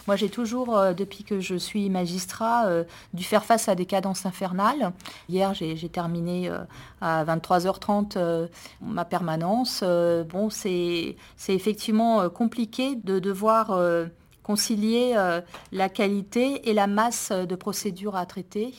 Moi, 0.07 0.15
j'ai 0.15 0.29
toujours, 0.29 0.77
euh, 0.77 0.93
depuis 0.93 1.23
que 1.23 1.39
je 1.39 1.55
suis 1.55 1.89
magistrat, 1.89 2.67
euh, 2.67 2.83
dû 3.13 3.23
faire 3.23 3.45
face 3.45 3.69
à 3.69 3.75
des 3.75 3.85
cadences 3.85 4.25
infernales. 4.25 4.91
Hier, 5.27 5.53
j'ai 5.53 5.89
terminé 5.89 6.49
euh, 6.49 6.59
à 7.01 7.23
23h30 7.25 8.49
ma 8.81 9.05
permanence. 9.05 9.83
bon, 9.83 10.49
c'est 10.49 11.15
effectivement 11.47 12.29
compliqué 12.29 12.95
de 12.95 13.19
devoir 13.19 13.77
concilier 14.43 15.15
la 15.71 15.89
qualité 15.89 16.69
et 16.69 16.73
la 16.73 16.87
masse 16.87 17.31
de 17.31 17.55
procédures 17.55 18.15
à 18.15 18.25
traiter. 18.25 18.73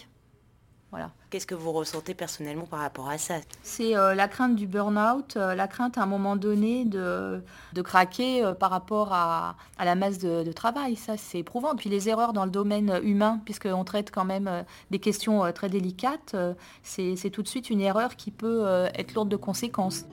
Qu'est-ce 1.31 1.47
que 1.47 1.55
vous 1.55 1.71
ressentez 1.71 2.13
personnellement 2.13 2.67
par 2.67 2.81
rapport 2.81 3.09
à 3.09 3.17
ça? 3.17 3.37
C'est 3.63 3.97
euh, 3.97 4.17
la 4.17 4.27
crainte 4.27 4.57
du 4.57 4.67
burn-out, 4.67 5.37
euh, 5.37 5.55
la 5.55 5.69
crainte 5.69 5.97
à 5.97 6.03
un 6.03 6.07
moment 6.07 6.35
donné 6.35 6.85
de, 6.85 7.41
de 7.73 7.83
craquer 7.83 8.45
euh, 8.45 8.53
par 8.53 8.71
rapport 8.71 9.13
à, 9.13 9.55
la 9.79 9.95
masse 9.95 10.19
de, 10.19 10.51
travail. 10.51 10.97
Ça, 10.97 11.17
c'est 11.17 11.39
éprouvant. 11.39 11.77
Puis 11.77 11.89
les 11.89 12.09
erreurs 12.09 12.33
dans 12.33 12.45
le 12.45 12.51
domaine 12.51 12.99
humain, 13.05 13.41
puisqu'on 13.45 13.85
traite 13.85 14.11
quand 14.11 14.25
même 14.25 14.65
des 14.91 14.99
questions 14.99 15.51
très 15.53 15.69
délicates, 15.69 16.35
c'est 16.83 17.31
tout 17.31 17.43
de 17.43 17.49
suite 17.49 17.71
une 17.71 17.81
erreur 17.81 18.17
qui 18.17 18.33
peut 18.33 18.67
être 18.95 19.15
lourde 19.15 19.29
de 19.29 19.37
conséquences. 19.37 20.07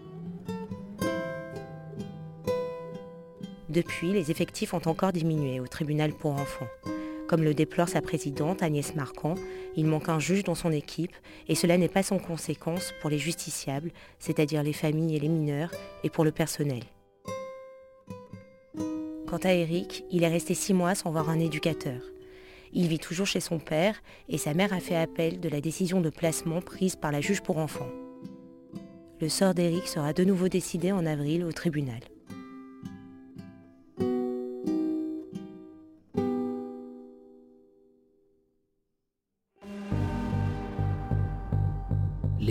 Depuis, 3.70 4.12
les 4.14 4.30
effectifs 4.30 4.76
ont 4.76 4.88
encore 4.88 5.12
diminué 5.12 5.60
au 5.60 5.68
tribunal 5.68 6.14
pour 6.14 6.34
enfants. 6.34 6.68
Comme 7.28 7.44
le 7.44 7.54
déplore 7.54 7.90
sa 7.90 8.02
présidente 8.02 8.64
Agnès 8.64 8.96
Marquand, 8.96 9.36
il 9.76 9.86
manque 9.86 10.08
un 10.08 10.20
juge 10.20 10.46
dans 10.46 10.56
son 10.56 10.72
équipe 10.72 11.16
et 11.50 11.56
cela 11.56 11.78
n'est 11.78 11.90
pas 11.90 12.04
sans 12.04 12.20
conséquence 12.20 12.94
pour 13.02 13.10
les 13.10 13.18
justiciables, 13.18 13.92
c'est-à-dire 14.18 14.64
les 14.64 14.72
familles 14.72 15.18
et 15.18 15.20
les 15.20 15.28
mineurs, 15.28 15.72
et 16.06 16.10
pour 16.10 16.24
le 16.24 16.32
personnel. 16.32 16.84
Quant 19.28 19.38
à 19.44 19.54
Eric, 19.54 20.06
il 20.10 20.24
est 20.24 20.30
resté 20.30 20.54
six 20.54 20.74
mois 20.74 20.96
sans 20.96 21.12
voir 21.12 21.30
un 21.30 21.40
éducateur. 21.40 22.00
Il 22.72 22.88
vit 22.88 23.00
toujours 23.00 23.28
chez 23.28 23.42
son 23.42 23.60
père 23.60 24.02
et 24.30 24.38
sa 24.38 24.54
mère 24.54 24.72
a 24.72 24.80
fait 24.80 24.96
appel 24.96 25.42
de 25.42 25.50
la 25.50 25.60
décision 25.60 26.00
de 26.00 26.10
placement 26.10 26.62
prise 26.62 26.96
par 26.96 27.12
la 27.12 27.20
juge 27.20 27.42
pour 27.42 27.58
enfants. 27.58 27.90
Le 29.20 29.28
sort 29.28 29.54
d'Eric 29.54 29.88
sera 29.88 30.14
de 30.14 30.24
nouveau 30.24 30.48
décidé 30.48 30.94
en 30.94 31.06
avril 31.06 31.44
au 31.44 31.52
tribunal. 31.52 32.00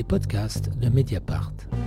Podcasts 0.06 0.68
de 0.78 0.90
Mediapart. 0.90 1.85